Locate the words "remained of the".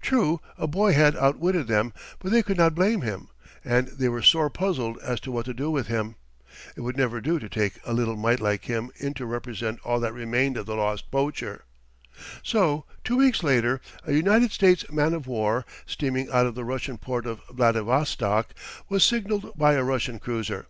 10.12-10.76